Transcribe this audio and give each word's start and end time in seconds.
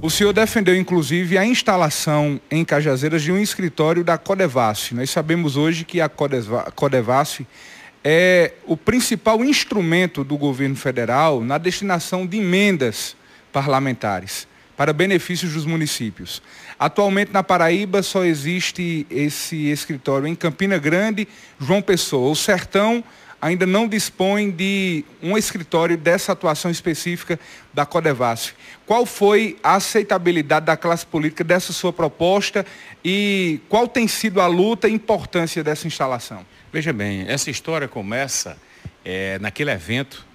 O 0.00 0.08
senhor 0.08 0.32
defendeu, 0.32 0.76
inclusive, 0.76 1.36
a 1.36 1.44
instalação 1.44 2.40
em 2.48 2.64
Cajazeiras 2.64 3.20
de 3.20 3.32
um 3.32 3.38
escritório 3.38 4.04
da 4.04 4.16
Codevasf. 4.16 4.94
Nós 4.94 5.10
sabemos 5.10 5.56
hoje 5.56 5.84
que 5.84 6.00
a 6.00 6.08
Codevasf 6.08 7.44
é 8.04 8.52
o 8.64 8.76
principal 8.76 9.44
instrumento 9.44 10.22
do 10.22 10.36
governo 10.36 10.76
federal 10.76 11.40
na 11.40 11.58
destinação 11.58 12.24
de 12.24 12.38
emendas 12.38 13.16
parlamentares 13.52 14.46
para 14.76 14.92
benefícios 14.92 15.54
dos 15.54 15.66
municípios. 15.66 16.40
Atualmente 16.78 17.32
na 17.32 17.42
Paraíba 17.42 18.00
só 18.00 18.24
existe 18.24 19.04
esse 19.10 19.68
escritório 19.68 20.28
em 20.28 20.36
Campina 20.36 20.78
Grande, 20.78 21.26
João 21.58 21.82
Pessoa. 21.82 22.30
O 22.30 22.36
Sertão 22.36 23.02
ainda 23.40 23.66
não 23.66 23.86
dispõe 23.86 24.50
de 24.50 25.04
um 25.22 25.36
escritório 25.36 25.96
dessa 25.96 26.32
atuação 26.32 26.70
específica 26.70 27.38
da 27.72 27.86
Codevasf. 27.86 28.54
Qual 28.84 29.06
foi 29.06 29.58
a 29.62 29.74
aceitabilidade 29.74 30.66
da 30.66 30.76
classe 30.76 31.06
política 31.06 31.44
dessa 31.44 31.72
sua 31.72 31.92
proposta 31.92 32.66
e 33.04 33.60
qual 33.68 33.86
tem 33.86 34.08
sido 34.08 34.40
a 34.40 34.46
luta 34.46 34.88
e 34.88 34.92
importância 34.92 35.62
dessa 35.62 35.86
instalação? 35.86 36.44
Veja 36.72 36.92
bem, 36.92 37.24
essa 37.28 37.50
história 37.50 37.86
começa 37.86 38.58
é, 39.04 39.38
naquele 39.38 39.70
evento 39.70 40.26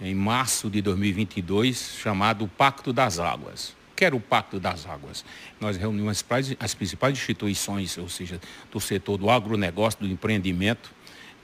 em 0.00 0.14
março 0.14 0.68
de 0.68 0.82
2022, 0.82 1.96
chamado 2.00 2.46
Pacto 2.46 2.92
das 2.92 3.18
Águas. 3.18 3.74
Que 3.96 4.04
era 4.04 4.14
o 4.14 4.20
Pacto 4.20 4.58
das 4.58 4.86
Águas? 4.86 5.24
Nós 5.60 5.76
reunimos 5.76 6.24
as, 6.28 6.56
as 6.58 6.74
principais 6.74 7.14
instituições, 7.14 7.96
ou 7.96 8.08
seja, 8.08 8.40
do 8.70 8.80
setor 8.80 9.16
do 9.16 9.30
agronegócio, 9.30 10.00
do 10.00 10.06
empreendimento, 10.06 10.90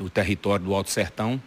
do 0.00 0.08
território 0.08 0.64
do 0.64 0.74
Alto 0.74 0.90
Sertão, 0.90 1.40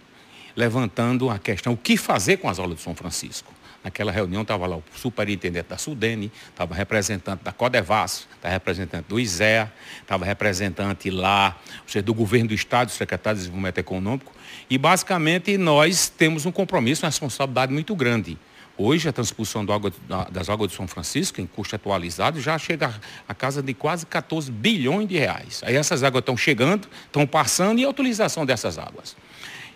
levantando 0.56 1.30
a 1.30 1.40
questão 1.40 1.74
o 1.74 1.78
que 1.78 1.98
fazer 1.98 2.38
com 2.38 2.48
as 2.48 2.60
aulas 2.60 2.78
de 2.78 2.84
São 2.84 2.94
Francisco. 2.94 3.52
Naquela 3.84 4.12
reunião 4.12 4.44
estava 4.44 4.66
lá 4.66 4.78
o 4.78 4.84
superintendente 4.96 5.68
da 5.68 5.78
Sudene, 5.78 6.32
estava 6.50 6.74
representante 6.74 7.44
da 7.44 7.52
Codevas, 7.52 8.28
estava 8.36 8.54
representante 8.54 9.06
do 9.10 9.20
ISEA, 9.20 9.74
estava 10.02 10.23
representante 10.23 11.10
lá, 11.10 11.60
ou 11.82 11.90
seja, 11.90 12.04
do 12.04 12.14
governo 12.14 12.50
do 12.50 12.54
Estado, 12.54 12.88
do 12.88 12.92
secretário 12.92 13.36
de 13.38 13.42
Desenvolvimento 13.42 13.80
Econômico, 13.80 14.32
e 14.70 14.78
basicamente 14.78 15.58
nós 15.58 16.08
temos 16.08 16.45
um 16.45 16.52
compromisso, 16.52 17.04
uma 17.04 17.10
responsabilidade 17.10 17.73
muito 17.73 17.94
grande. 17.94 18.38
Hoje, 18.76 19.08
a 19.08 19.14
transposição 19.14 19.62
água, 19.72 19.94
das 20.32 20.50
águas 20.50 20.72
de 20.72 20.76
São 20.76 20.88
Francisco, 20.88 21.40
em 21.40 21.46
custo 21.46 21.76
atualizado, 21.76 22.42
já 22.42 22.58
chega 22.58 22.94
a 23.28 23.34
casa 23.36 23.62
de 23.62 23.74
quase 23.74 24.06
14 24.06 24.52
bilhões 24.52 25.08
de 25.08 25.18
reais. 25.18 25.62
Aí 25.64 25.76
essas 25.76 26.02
águas 26.02 26.22
estão 26.22 26.36
chegando, 26.36 26.88
estão 27.06 27.28
passando 27.28 27.80
e 27.80 27.86
a 27.86 27.90
utilização 27.90 28.46
dessas 28.46 28.80
águas. 28.80 29.16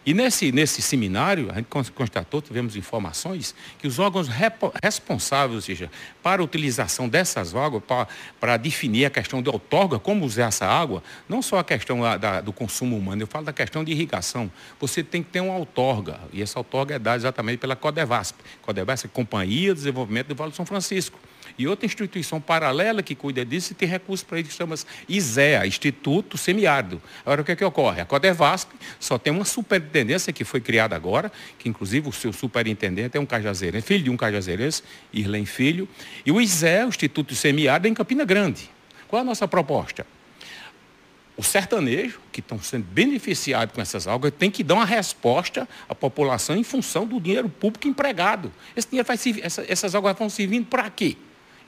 E 0.08 0.14
nesse, 0.14 0.54
nesse 0.54 0.82
seminário, 0.82 1.52
a 1.52 1.56
gente 1.56 1.68
constatou, 1.94 2.42
tivemos 2.42 2.78
informações, 2.78 3.54
que 3.78 3.86
os 3.86 4.00
órgãos 4.00 4.30
responsáveis, 4.82 5.56
ou 5.56 5.62
seja, 5.62 5.92
para 6.24 6.42
a 6.42 6.46
utilização 6.46 7.10
dessas 7.10 7.54
águas, 7.54 7.84
para, 7.86 8.08
para 8.40 8.56
definir 8.56 9.04
a 9.04 9.10
questão 9.10 9.42
de 9.42 9.50
outorga, 9.50 10.00
como 10.00 10.26
usar 10.26 10.46
essa 10.46 10.66
água, 10.66 11.04
não 11.28 11.42
só 11.42 11.60
a 11.60 11.64
questão 11.64 12.00
da, 12.18 12.40
do 12.40 12.54
consumo 12.54 12.96
humano, 12.96 13.24
eu 13.24 13.28
falo 13.28 13.44
da 13.44 13.52
questão 13.52 13.84
de 13.84 13.92
irrigação. 13.92 14.50
Você 14.80 15.04
tem 15.04 15.22
que 15.22 15.30
ter 15.30 15.42
uma 15.42 15.58
outorga, 15.58 16.22
e 16.32 16.42
essa 16.42 16.58
outorga 16.58 16.96
é 16.96 17.00
dada 17.00 17.18
exatamente 17.18 17.60
pela 17.60 17.76
Codevasp. 17.76 18.38
Codevasp 18.62 19.08
é 19.08 19.10
Companhia 19.10 19.74
de 19.74 19.80
Desenvolvimento 19.82 20.28
do 20.28 20.36
Vale 20.36 20.52
do 20.52 20.56
São 20.56 20.66
Francisco. 20.66 21.20
E 21.58 21.68
outra 21.68 21.86
instituição 21.86 22.40
paralela 22.40 23.02
que 23.02 23.16
cuida 23.16 23.44
disso 23.44 23.72
e 23.72 23.76
tem 23.76 23.88
recursos 23.88 24.24
para 24.24 24.40
isso, 24.40 24.52
chama-se 24.52 24.86
ISEA, 25.10 25.66
Instituto 25.66 26.38
Semiárido. 26.38 27.02
Agora, 27.26 27.42
o 27.42 27.44
que, 27.44 27.52
é 27.52 27.56
que 27.56 27.66
ocorre? 27.66 28.00
A 28.00 28.06
Codevasp 28.06 28.72
só 29.00 29.18
tem 29.18 29.34
uma 29.34 29.46
superintendência 29.46 30.32
que 30.32 30.44
foi 30.44 30.62
criada 30.62 30.96
agora, 30.96 31.32
que 31.58 31.68
inclusive 31.68 32.08
o 32.08 32.12
seu 32.12 32.32
superintendente 32.32 33.18
é 33.18 33.20
um 33.20 33.26
cajazeirense, 33.26 33.88
filho 33.88 34.04
de 34.04 34.10
um 34.10 34.18
cajazeirense, 34.18 34.84
Irlen 35.12 35.46
Filho, 35.46 35.90
e 36.26 36.32
o 36.32 36.40
ISEA, 36.40 36.86
o 36.86 36.90
Instituto 36.90 37.34
Semiárido, 37.34 37.88
é 37.88 37.92
em 37.92 37.94
Campina 37.94 38.24
Grande. 38.24 38.70
Qual 39.08 39.20
é 39.20 39.22
a 39.22 39.26
nossa 39.26 39.48
proposta? 39.48 40.06
o 41.38 41.44
sertanejo, 41.44 42.20
que 42.32 42.40
estão 42.40 42.60
sendo 42.60 42.84
beneficiados 42.86 43.74
com 43.74 43.80
essas 43.80 44.08
algas, 44.08 44.34
tem 44.38 44.50
que 44.50 44.64
dar 44.64 44.74
uma 44.74 44.86
resposta 44.86 45.70
à 45.88 45.94
população 45.94 46.58
em 46.58 46.64
função 46.64 47.06
do 47.06 47.22
dinheiro 47.22 47.48
público 47.48 47.88
empregado. 47.88 48.52
Esse 48.76 48.90
dinheiro 48.90 49.08
vai 49.08 49.18
servir, 49.18 49.46
essa, 49.46 49.64
essas 49.70 49.94
algas 49.94 50.18
vão 50.18 50.32
servindo 50.32 50.66
para 50.66 50.90
quê? 50.90 51.16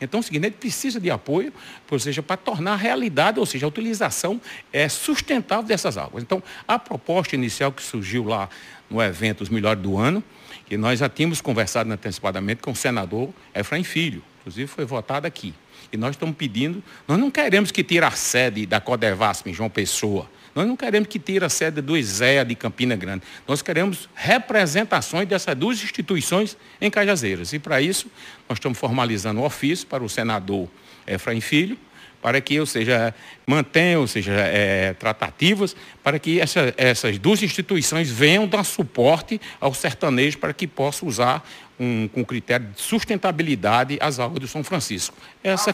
Então, 0.02 0.20
é 0.20 0.22
o 0.22 0.24
seguinte, 0.24 0.46
ele 0.46 0.56
precisa 0.56 1.00
de 1.00 1.12
apoio, 1.12 1.54
ou 1.90 2.00
seja, 2.00 2.24
para 2.24 2.38
tornar 2.38 2.76
realidade, 2.76 3.40
ou 3.40 3.46
seja, 3.46 3.66
a 3.66 3.70
utilização 3.70 4.40
é, 4.72 4.88
sustentável 4.88 5.64
dessas 5.64 5.98
águas. 5.98 6.24
Então, 6.24 6.42
a 6.68 6.80
proposta 6.80 7.36
inicial 7.36 7.72
que 7.72 7.84
surgiu 7.84 8.24
lá 8.24 8.50
no 8.90 9.02
evento 9.02 9.42
Os 9.42 9.50
Melhores 9.50 9.82
do 9.82 9.98
Ano, 9.98 10.24
que 10.66 10.78
nós 10.78 11.00
já 11.00 11.10
tínhamos 11.10 11.42
conversado 11.42 11.92
antecipadamente 11.92 12.62
com 12.62 12.72
o 12.72 12.76
senador 12.76 13.30
Efraim 13.54 13.84
Filho, 13.84 14.24
inclusive 14.50 14.68
foi 14.68 14.86
votado 14.86 15.28
aqui. 15.28 15.54
E 15.92 15.98
nós 15.98 16.12
estamos 16.12 16.36
pedindo, 16.36 16.84
nós 17.08 17.18
não 17.20 17.30
queremos 17.30 17.72
que 17.72 17.84
tire 17.84 18.04
a 18.04 18.12
sede 18.12 18.66
da 18.66 18.82
Codevasp 18.82 19.48
em 19.48 19.54
João 19.54 19.70
Pessoa. 19.70 20.30
Nós 20.56 20.68
não 20.68 20.76
queremos 20.76 21.08
que 21.08 21.20
tire 21.20 21.46
a 21.46 21.50
sede 21.50 21.82
do 21.82 21.96
ISEA 21.96 22.44
de 22.44 22.56
Campina 22.56 22.96
Grande. 22.96 23.24
Nós 23.48 23.62
queremos 23.62 24.10
representações 24.16 25.28
dessas 25.28 25.56
duas 25.56 25.82
instituições 25.84 26.58
em 26.82 26.90
Cajazeiras. 26.90 27.54
E 27.54 27.60
para 27.60 27.80
isso, 27.80 28.08
nós 28.48 28.58
estamos 28.58 28.78
formalizando 28.78 29.40
o 29.40 29.44
um 29.44 29.46
ofício 29.46 29.86
para 29.86 30.04
o 30.04 30.10
senador 30.10 30.68
Efraim 31.06 31.42
Filho, 31.42 31.78
para 32.22 32.42
que, 32.42 32.60
ou 32.60 32.66
seja, 32.66 33.14
mantenha, 33.46 34.00
ou 34.00 34.08
seja, 34.08 34.34
é, 34.34 34.94
tratativas, 34.94 35.76
para 36.04 36.20
que 36.20 36.40
essa, 36.40 36.74
essas 36.78 37.18
duas 37.18 37.42
instituições 37.42 38.10
venham 38.10 38.48
dar 38.48 38.64
suporte 38.64 39.40
ao 39.60 39.74
sertanejo 39.74 40.38
para 40.38 40.54
que 40.54 40.68
possa 40.68 41.06
usar 41.06 41.48
um, 41.80 42.08
com 42.08 42.26
critério 42.26 42.68
de 42.68 42.82
sustentabilidade 42.82 43.98
as 44.02 44.20
águas 44.20 44.40
do 44.42 44.48
São 44.48 44.64
Francisco. 44.64 45.16
Essa, 45.44 45.74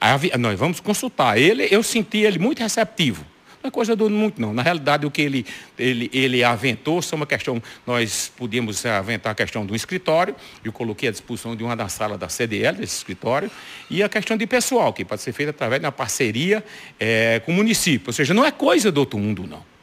a, 0.00 0.38
nós 0.38 0.58
vamos 0.58 0.80
consultar. 0.80 1.38
Ele, 1.38 1.66
eu 1.70 1.82
senti 1.82 2.18
ele 2.18 2.38
muito 2.38 2.60
receptivo. 2.60 3.24
Não 3.64 3.68
é 3.68 3.70
coisa 3.70 3.96
do 3.96 4.10
muito, 4.10 4.38
não. 4.38 4.52
Na 4.52 4.60
realidade, 4.60 5.06
o 5.06 5.10
que 5.10 5.22
ele, 5.22 5.46
ele, 5.78 6.10
ele 6.12 6.44
aventou 6.44 7.00
são 7.00 7.16
uma 7.16 7.24
questão, 7.24 7.62
nós 7.86 8.30
podíamos 8.36 8.84
aventar 8.84 9.32
a 9.32 9.34
questão 9.34 9.64
do 9.64 9.74
escritório, 9.74 10.36
eu 10.62 10.70
coloquei 10.70 11.08
à 11.08 11.12
disposição 11.12 11.56
de 11.56 11.64
uma 11.64 11.74
da 11.74 11.88
sala 11.88 12.18
da 12.18 12.28
CDL, 12.28 12.76
desse 12.76 12.98
escritório, 12.98 13.50
e 13.88 14.02
a 14.02 14.08
questão 14.08 14.36
de 14.36 14.46
pessoal, 14.46 14.92
que 14.92 15.02
pode 15.02 15.22
ser 15.22 15.32
feita 15.32 15.48
através 15.48 15.82
uma 15.82 15.90
parceria 15.90 16.62
é, 17.00 17.40
com 17.40 17.52
o 17.52 17.54
município. 17.54 18.08
Ou 18.08 18.12
seja, 18.12 18.34
não 18.34 18.44
é 18.44 18.50
coisa 18.50 18.92
do 18.92 18.98
outro 18.98 19.18
mundo, 19.18 19.46
não. 19.46 19.73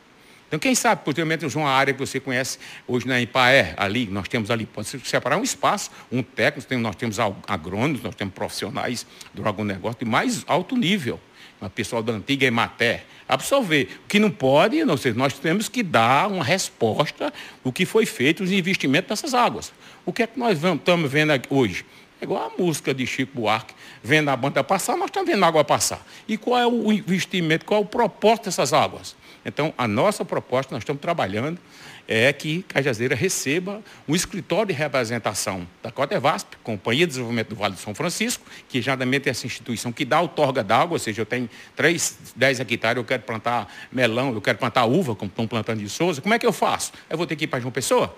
Então, 0.51 0.59
quem 0.59 0.75
sabe, 0.75 1.06
posteriormente, 1.06 1.45
uma 1.56 1.69
área 1.69 1.94
que 1.94 2.00
você 2.01 2.19
conhece 2.19 2.59
hoje 2.85 3.07
na 3.07 3.22
Ipaé, 3.22 3.73
ali, 3.78 4.07
nós 4.07 4.28
temos 4.28 4.51
ali, 4.51 4.66
pode 4.66 4.85
se 4.89 5.00
separar 5.00 5.38
um 5.38 5.44
espaço, 5.44 5.89
um 6.12 6.22
técnico, 6.22 6.75
nós 6.75 6.94
temos 6.97 7.19
agrônomos, 7.47 8.03
nós 8.03 8.13
temos 8.16 8.34
profissionais 8.34 9.07
do 9.34 9.47
agronegócio 9.47 10.00
de 10.03 10.06
mais 10.06 10.44
alto 10.45 10.75
nível 10.75 11.17
o 11.62 11.69
pessoal 11.69 12.01
da 12.01 12.13
antiga 12.13 12.45
Emater, 12.45 13.03
absorver. 13.29 13.88
O 14.03 14.07
que 14.07 14.19
não 14.19 14.31
pode, 14.31 14.84
não 14.84 14.97
sei, 14.97 15.13
nós 15.13 15.34
temos 15.34 15.69
que 15.69 15.84
dar 15.84 16.28
uma 16.28 16.44
resposta 16.44 17.31
do 17.63 17.72
que 17.72 17.85
foi 17.85 18.06
feito, 18.06 18.44
os 18.44 18.51
investimentos 18.51 19.09
nessas 19.09 19.33
águas. 19.33 19.72
O 20.06 20.12
que 20.12 20.23
é 20.23 20.28
que 20.28 20.39
nós 20.39 20.62
estamos 20.62 21.09
vendo 21.09 21.31
hoje? 21.50 21.85
É 22.21 22.23
igual 22.23 22.51
a 22.55 22.61
música 22.61 22.93
de 22.93 23.07
Chico 23.07 23.31
Buarque, 23.33 23.73
vendo 24.03 24.29
a 24.29 24.35
banda 24.35 24.63
passar, 24.63 24.95
nós 24.95 25.07
estamos 25.07 25.27
vendo 25.27 25.43
a 25.43 25.47
água 25.47 25.63
passar. 25.63 26.05
E 26.27 26.37
qual 26.37 26.59
é 26.59 26.67
o 26.67 26.91
investimento, 26.91 27.65
qual 27.65 27.81
é 27.81 27.83
o 27.83 27.87
propósito 27.87 28.45
dessas 28.45 28.73
águas? 28.73 29.15
Então, 29.43 29.73
a 29.75 29.87
nossa 29.87 30.23
proposta, 30.23 30.75
nós 30.75 30.83
estamos 30.83 31.01
trabalhando, 31.01 31.59
é 32.07 32.31
que 32.31 32.61
Cajazeira 32.63 33.15
receba 33.15 33.81
um 34.07 34.15
escritório 34.15 34.67
de 34.67 34.73
representação 34.73 35.67
da 35.81 35.89
Cotevasp, 35.89 36.57
Companhia 36.61 37.07
de 37.07 37.13
Desenvolvimento 37.13 37.49
do 37.49 37.55
Vale 37.55 37.73
do 37.73 37.79
São 37.79 37.95
Francisco, 37.95 38.45
que 38.69 38.79
geralmente 38.83 39.27
é 39.27 39.31
essa 39.31 39.47
instituição 39.47 39.91
que 39.91 40.05
dá 40.05 40.21
outorga 40.21 40.63
d'água, 40.63 40.93
ou 40.93 40.99
seja, 40.99 41.23
eu 41.23 41.25
tenho 41.25 41.49
3, 41.75 42.33
10 42.35 42.59
hectares, 42.59 42.97
eu 42.97 43.03
quero 43.03 43.23
plantar 43.23 43.67
melão, 43.91 44.31
eu 44.31 44.41
quero 44.41 44.59
plantar 44.59 44.85
uva, 44.85 45.15
como 45.15 45.29
estão 45.29 45.47
plantando 45.47 45.79
de 45.79 45.89
Souza, 45.89 46.21
como 46.21 46.35
é 46.35 46.38
que 46.38 46.45
eu 46.45 46.53
faço? 46.53 46.91
Eu 47.09 47.17
vou 47.17 47.25
ter 47.25 47.35
que 47.35 47.45
ir 47.45 47.47
para 47.47 47.59
João 47.59 47.71
Pessoa? 47.71 48.15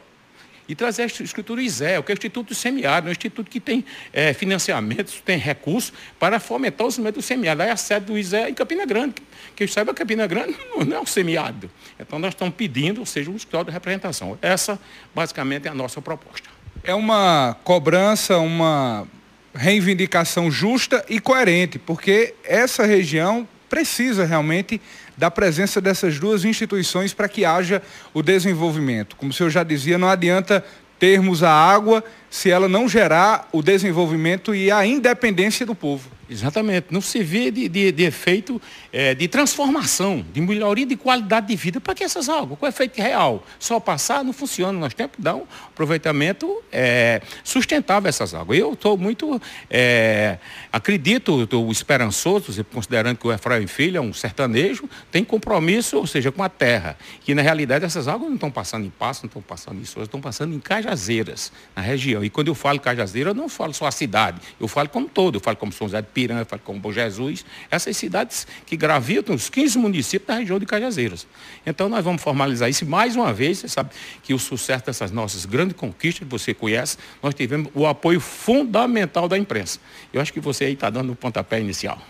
E 0.67 0.75
trazer 0.75 1.03
a 1.03 1.05
escritura 1.05 1.61
ISE, 1.61 1.85
que 2.05 2.11
é 2.11 2.13
o 2.13 2.13
Instituto 2.13 2.55
Semiárido, 2.55 3.07
é 3.07 3.09
um 3.09 3.11
instituto 3.11 3.49
que 3.49 3.59
tem 3.59 3.83
é, 4.11 4.33
financiamentos, 4.33 5.21
tem 5.23 5.37
recursos 5.37 5.91
para 6.19 6.39
fomentar 6.39 6.85
o 6.85 6.89
desenvolvimento 6.89 7.15
do 7.15 7.21
semiárido. 7.21 7.63
Aí 7.63 7.69
a 7.69 7.77
sede 7.77 8.05
do 8.05 8.17
ISE 8.17 8.35
é 8.35 8.49
em 8.49 8.53
Campina 8.53 8.85
Grande. 8.85 9.15
Que 9.55 9.67
saiba, 9.67 9.93
Campina 9.93 10.25
Grande 10.25 10.55
não 10.87 10.97
é 10.97 11.01
um 11.01 11.05
semiárido. 11.05 11.69
Então 11.99 12.17
nós 12.17 12.33
estamos 12.33 12.55
pedindo, 12.55 12.99
ou 12.99 13.05
seja, 13.05 13.29
um 13.29 13.35
escritório 13.35 13.67
de 13.67 13.71
representação. 13.71 14.37
Essa, 14.41 14.79
basicamente, 15.13 15.67
é 15.67 15.71
a 15.71 15.75
nossa 15.75 16.01
proposta. 16.01 16.49
É 16.83 16.93
uma 16.93 17.55
cobrança, 17.63 18.37
uma 18.37 19.07
reivindicação 19.53 20.49
justa 20.49 21.05
e 21.07 21.19
coerente, 21.19 21.77
porque 21.77 22.33
essa 22.43 22.85
região 22.85 23.47
precisa 23.73 24.23
realmente 24.23 24.79
da 25.17 25.31
presença 25.31 25.81
dessas 25.81 26.19
duas 26.19 26.45
instituições 26.45 27.11
para 27.11 27.27
que 27.27 27.43
haja 27.43 27.81
o 28.13 28.21
desenvolvimento. 28.21 29.15
Como 29.15 29.31
o 29.31 29.33
senhor 29.33 29.49
já 29.49 29.63
dizia, 29.63 29.97
não 29.97 30.07
adianta 30.07 30.63
termos 30.99 31.41
a 31.41 31.49
água 31.49 32.03
se 32.29 32.51
ela 32.51 32.69
não 32.69 32.87
gerar 32.87 33.49
o 33.51 33.63
desenvolvimento 33.63 34.53
e 34.53 34.69
a 34.69 34.85
independência 34.85 35.65
do 35.65 35.73
povo. 35.73 36.07
Exatamente. 36.29 36.87
Não 36.89 37.01
se 37.01 37.21
vê 37.21 37.51
de, 37.51 37.67
de, 37.67 37.91
de 37.91 38.03
efeito 38.03 38.61
é, 38.91 39.13
de 39.13 39.27
transformação, 39.27 40.25
de 40.31 40.39
melhoria 40.39 40.85
de 40.85 40.95
qualidade 40.95 41.47
de 41.47 41.55
vida. 41.55 41.81
Para 41.81 41.93
que 41.93 42.03
essas 42.03 42.29
águas? 42.29 42.57
Qual 42.57 42.67
é 42.67 42.69
efeito 42.69 42.97
real? 43.01 43.43
Só 43.59 43.79
passar 43.79 44.23
não 44.23 44.31
funciona. 44.31 44.77
Nós 44.79 44.93
temos 44.93 45.13
que 45.15 45.21
dar 45.21 45.35
um 45.35 45.43
aproveitamento 45.67 46.63
é, 46.71 47.21
sustentável 47.43 48.07
essas 48.07 48.33
águas. 48.33 48.57
Eu 48.57 48.73
estou 48.73 48.97
muito. 48.97 49.41
É, 49.69 50.37
acredito, 50.71 51.43
estou 51.43 51.69
esperançoso, 51.71 52.63
considerando 52.71 53.17
que 53.17 53.27
o 53.27 53.33
Efraim 53.33 53.67
Filho 53.67 53.97
é 53.97 54.01
um 54.01 54.13
sertanejo, 54.13 54.89
tem 55.11 55.23
compromisso, 55.23 55.97
ou 55.97 56.07
seja, 56.07 56.31
com 56.31 56.41
a 56.41 56.49
terra. 56.49 56.97
Que 57.21 57.35
na 57.35 57.41
realidade 57.41 57.83
essas 57.83 58.07
águas 58.07 58.29
não 58.29 58.35
estão 58.35 58.51
passando 58.51 58.85
em 58.85 58.89
Passo, 58.89 59.23
não 59.23 59.27
estão 59.27 59.41
passando 59.41 59.81
em 59.81 59.85
Souza, 59.85 60.05
estão 60.05 60.21
passando 60.21 60.53
em 60.53 60.59
Cajazeiras, 60.59 61.51
na 61.75 61.81
região. 61.81 62.23
E 62.23 62.29
quando 62.29 62.47
eu 62.47 62.55
falo 62.55 62.79
Cajazeira, 62.79 63.31
eu 63.31 63.33
não 63.33 63.49
falo 63.49 63.73
só 63.73 63.85
a 63.87 63.91
cidade, 63.91 64.39
eu 64.59 64.67
falo 64.67 64.87
como 64.87 65.07
todo, 65.09 65.35
eu 65.35 65.41
falo 65.41 65.57
como 65.57 65.71
São 65.71 65.87
José 65.87 66.01
de 66.01 66.07
Piranha, 66.13 66.45
como 66.63 66.79
Bom 66.79 66.91
Jesus, 66.91 67.45
essas 67.71 67.95
cidades 67.97 68.45
que 68.65 68.77
gravitam 68.77 69.33
os 69.33 69.49
15 69.49 69.77
municípios 69.77 70.27
da 70.27 70.35
região 70.35 70.59
de 70.59 70.65
Cajazeiras. 70.65 71.25
Então 71.65 71.89
nós 71.89 72.03
vamos 72.03 72.21
formalizar 72.21 72.69
isso 72.69 72.85
mais 72.85 73.15
uma 73.15 73.33
vez, 73.33 73.59
você 73.59 73.67
sabe 73.67 73.91
que 74.21 74.33
o 74.33 74.39
sucesso 74.39 74.85
dessas 74.85 75.11
nossas 75.11 75.45
grandes 75.45 75.75
conquistas, 75.75 76.27
que 76.27 76.31
você 76.31 76.53
conhece, 76.53 76.97
nós 77.21 77.33
tivemos 77.33 77.71
o 77.73 77.87
apoio 77.87 78.19
fundamental 78.19 79.27
da 79.27 79.37
imprensa. 79.37 79.79
Eu 80.11 80.21
acho 80.21 80.33
que 80.33 80.39
você 80.39 80.65
aí 80.65 80.73
está 80.73 80.89
dando 80.89 81.13
o 81.13 81.15
pontapé 81.15 81.59
inicial. 81.59 82.01